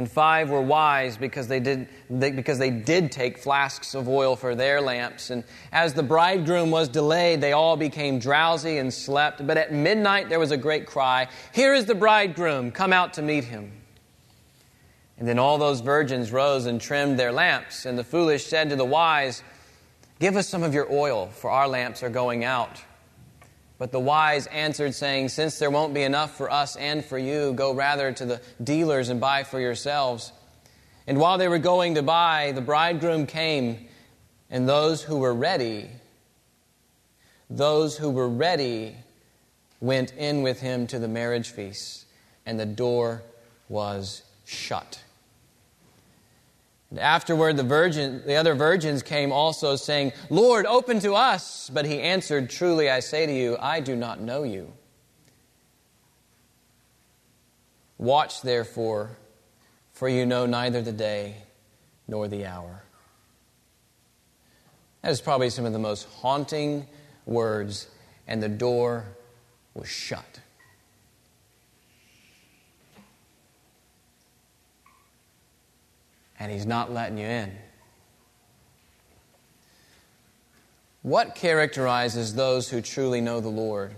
[0.00, 4.34] And five were wise because they did, they, because they did take flasks of oil
[4.34, 5.28] for their lamps.
[5.28, 9.46] And as the bridegroom was delayed, they all became drowsy and slept.
[9.46, 13.22] But at midnight there was a great cry Here is the bridegroom, come out to
[13.22, 13.72] meet him.
[15.18, 17.84] And then all those virgins rose and trimmed their lamps.
[17.84, 19.42] And the foolish said to the wise,
[20.18, 22.80] Give us some of your oil, for our lamps are going out.
[23.80, 27.54] But the wise answered, saying, Since there won't be enough for us and for you,
[27.54, 30.32] go rather to the dealers and buy for yourselves.
[31.06, 33.88] And while they were going to buy, the bridegroom came,
[34.50, 35.88] and those who were ready,
[37.48, 38.96] those who were ready,
[39.80, 42.04] went in with him to the marriage feast,
[42.44, 43.22] and the door
[43.70, 45.02] was shut.
[46.90, 51.70] And afterward, the, virgin, the other virgins came also, saying, Lord, open to us.
[51.72, 54.72] But he answered, Truly I say to you, I do not know you.
[57.96, 59.10] Watch therefore,
[59.92, 61.36] for you know neither the day
[62.08, 62.82] nor the hour.
[65.02, 66.86] That is probably some of the most haunting
[67.24, 67.88] words,
[68.26, 69.04] and the door
[69.74, 70.39] was shut.
[76.40, 77.52] And He's not letting you in.
[81.02, 83.94] What characterizes those who truly know the Lord?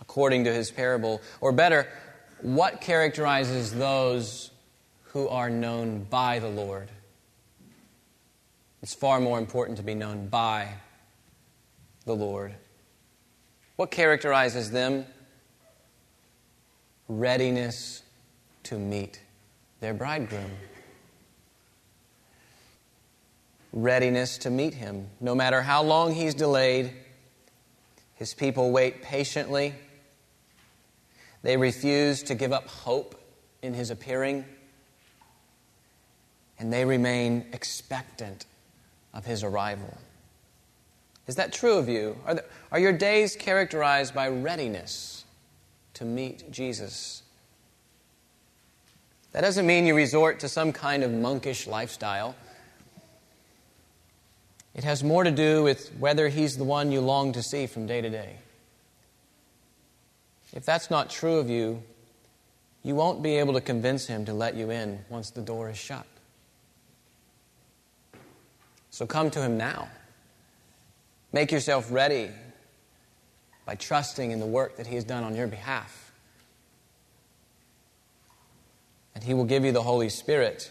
[0.00, 1.20] According to his parable.
[1.40, 1.88] Or better,
[2.42, 4.50] what characterizes those
[5.04, 6.90] who are known by the Lord?
[8.82, 10.74] It's far more important to be known by
[12.04, 12.54] the Lord.
[13.76, 15.06] What characterizes them?
[17.08, 18.02] Readiness
[18.64, 19.22] to meet
[19.80, 20.50] their bridegroom
[23.82, 25.08] readiness to meet him.
[25.20, 26.92] No matter how long he's delayed,
[28.14, 29.74] his people wait patiently.
[31.42, 33.14] They refuse to give up hope
[33.62, 34.44] in his appearing,
[36.58, 38.46] and they remain expectant
[39.14, 39.96] of his arrival.
[41.26, 42.16] Is that true of you?
[42.26, 45.24] Are, there, are your days characterized by readiness
[45.94, 47.22] to meet Jesus?
[49.32, 52.34] That doesn't mean you resort to some kind of monkish lifestyle.
[54.78, 57.88] It has more to do with whether He's the one you long to see from
[57.88, 58.36] day to day.
[60.52, 61.82] If that's not true of you,
[62.84, 65.76] you won't be able to convince Him to let you in once the door is
[65.76, 66.06] shut.
[68.90, 69.88] So come to Him now.
[71.32, 72.30] Make yourself ready
[73.66, 76.12] by trusting in the work that He has done on your behalf.
[79.16, 80.70] And He will give you the Holy Spirit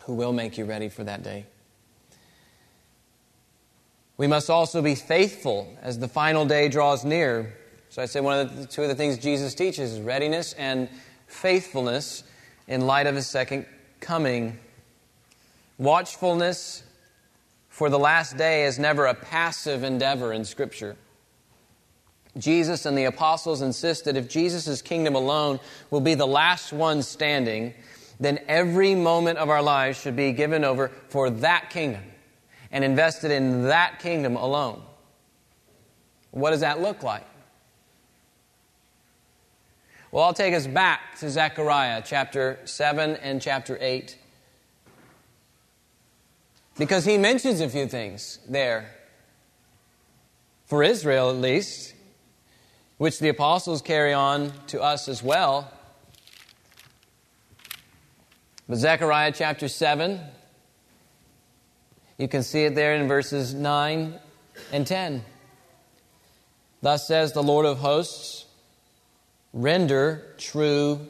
[0.00, 1.46] who will make you ready for that day.
[4.18, 7.54] We must also be faithful as the final day draws near.
[7.90, 10.88] So I say one of the two of the things Jesus teaches is readiness and
[11.26, 12.24] faithfulness
[12.66, 13.66] in light of his second
[14.00, 14.58] coming.
[15.78, 16.82] Watchfulness
[17.68, 20.96] for the last day is never a passive endeavor in Scripture.
[22.38, 25.60] Jesus and the apostles insist that if Jesus' kingdom alone
[25.90, 27.74] will be the last one standing,
[28.18, 32.02] then every moment of our lives should be given over for that kingdom
[32.76, 34.82] and invested in that kingdom alone.
[36.30, 37.24] What does that look like?
[40.12, 44.18] Well, I'll take us back to Zechariah chapter 7 and chapter 8.
[46.76, 48.90] Because he mentions a few things there.
[50.66, 51.94] For Israel, at least,
[52.98, 55.72] which the apostles carry on to us as well.
[58.68, 60.20] But Zechariah chapter 7,
[62.18, 64.14] you can see it there in verses 9
[64.72, 65.24] and 10.
[66.82, 68.46] Thus says the Lord of hosts
[69.52, 71.00] render true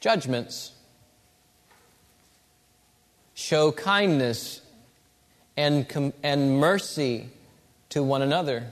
[0.00, 0.72] judgments,
[3.34, 4.60] show kindness
[5.56, 7.28] and, com- and mercy
[7.90, 8.66] to one another.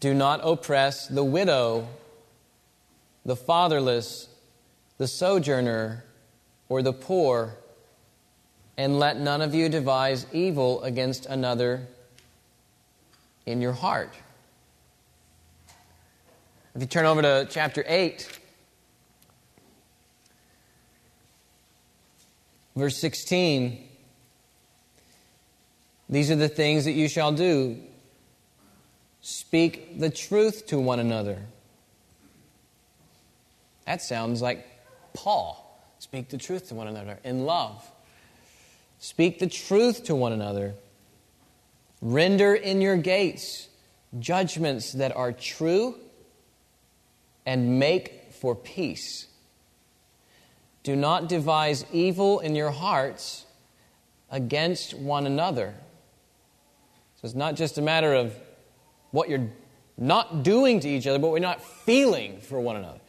[0.00, 1.88] Do not oppress the widow,
[3.24, 4.28] the fatherless,
[4.96, 6.04] the sojourner,
[6.68, 7.56] or the poor
[8.78, 11.86] and let none of you devise evil against another
[13.44, 14.14] in your heart.
[16.76, 18.38] If you turn over to chapter 8,
[22.76, 23.84] verse 16,
[26.08, 27.78] these are the things that you shall do
[29.20, 31.42] speak the truth to one another.
[33.86, 34.64] That sounds like
[35.14, 35.64] Paul.
[35.98, 37.84] Speak the truth to one another in love.
[38.98, 40.74] Speak the truth to one another.
[42.00, 43.68] Render in your gates
[44.18, 45.94] judgments that are true
[47.44, 49.26] and make for peace.
[50.82, 53.44] Do not devise evil in your hearts
[54.30, 55.74] against one another.
[57.16, 58.34] So it's not just a matter of
[59.10, 59.50] what you're
[59.96, 63.00] not doing to each other, but we're not feeling for one another.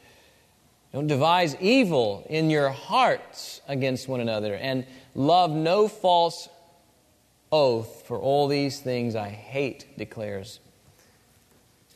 [0.93, 4.55] Don't devise evil in your hearts against one another.
[4.55, 4.85] And
[5.15, 6.47] Love no false
[7.51, 10.59] oath, for all these things I hate, declares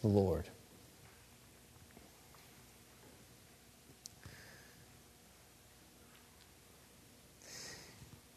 [0.02, 0.50] the Lord.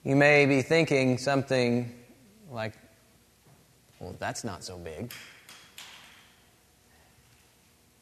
[0.05, 1.93] You may be thinking something
[2.53, 2.75] like,
[3.99, 5.13] well, that's not so big.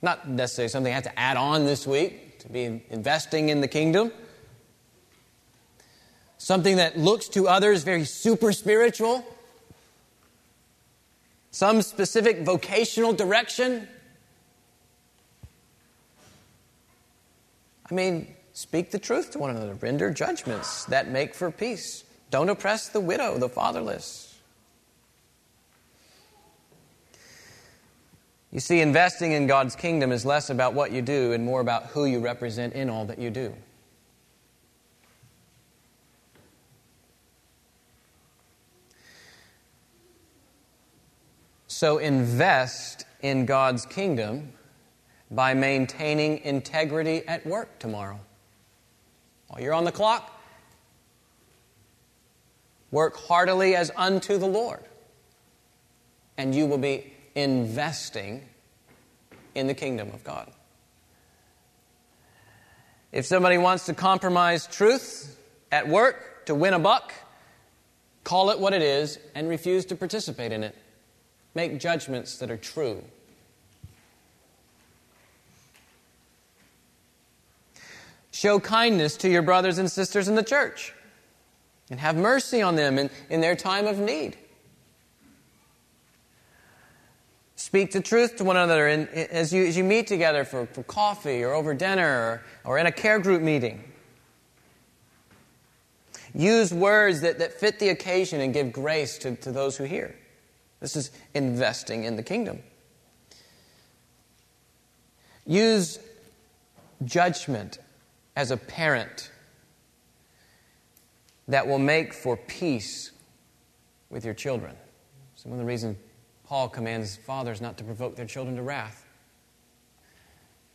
[0.02, 3.68] Not necessarily something I have to add on this week to be investing in the
[3.68, 4.12] kingdom
[6.44, 9.24] something that looks to others very super spiritual,
[11.50, 13.88] some specific vocational direction.
[17.90, 22.04] I mean, speak the truth to one another, render judgments that make for peace.
[22.30, 24.33] Don't oppress the widow, the fatherless.
[28.54, 31.86] You see, investing in God's kingdom is less about what you do and more about
[31.86, 33.52] who you represent in all that you do.
[41.66, 44.52] So invest in God's kingdom
[45.32, 48.20] by maintaining integrity at work tomorrow.
[49.48, 50.40] While you're on the clock,
[52.92, 54.84] work heartily as unto the Lord,
[56.38, 58.42] and you will be investing
[59.54, 60.50] in the kingdom of God.
[63.12, 65.38] If somebody wants to compromise truth
[65.70, 67.12] at work to win a buck,
[68.24, 70.76] call it what it is and refuse to participate in it.
[71.54, 73.04] Make judgments that are true.
[78.32, 80.92] Show kindness to your brothers and sisters in the church
[81.88, 84.36] and have mercy on them in, in their time of need.
[87.74, 90.84] Speak the truth to one another in, as, you, as you meet together for, for
[90.84, 93.82] coffee or over dinner or, or in a care group meeting.
[96.32, 100.14] Use words that, that fit the occasion and give grace to, to those who hear.
[100.78, 102.62] This is investing in the kingdom.
[105.44, 105.98] Use
[107.04, 107.78] judgment
[108.36, 109.32] as a parent
[111.48, 113.10] that will make for peace
[114.10, 114.76] with your children.
[115.34, 115.96] So, one of the reasons
[116.46, 119.06] Paul commands fathers not to provoke their children to wrath.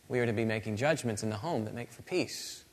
[0.08, 2.64] We are to be making judgments in the home that make for peace.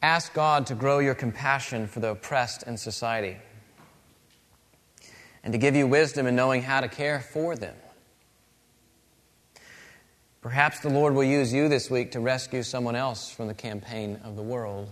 [0.00, 3.38] Ask God to grow your compassion for the oppressed in society
[5.42, 7.74] and to give you wisdom in knowing how to care for them.
[10.40, 14.20] Perhaps the Lord will use you this week to rescue someone else from the campaign
[14.24, 14.90] of the world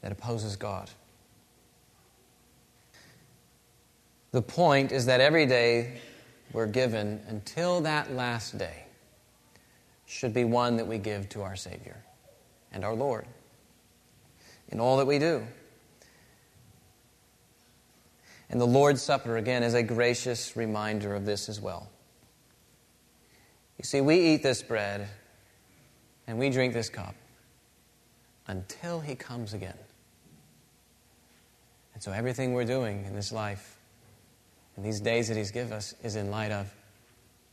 [0.00, 0.88] that opposes God.
[4.30, 6.00] The point is that every day
[6.52, 8.84] we're given until that last day
[10.06, 12.02] should be one that we give to our Savior
[12.72, 13.26] and our Lord
[14.70, 15.46] in all that we do.
[18.50, 21.90] And the Lord's Supper, again, is a gracious reminder of this as well.
[23.78, 25.08] You see, we eat this bread
[26.26, 27.14] and we drink this cup
[28.46, 29.76] until He comes again.
[31.94, 33.77] And so everything we're doing in this life
[34.78, 36.72] and these days that He's given us is in light of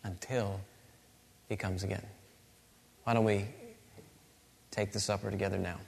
[0.03, 0.61] until
[1.49, 2.05] He comes again.
[3.03, 3.47] Why don't we
[4.69, 5.79] take the supper together now?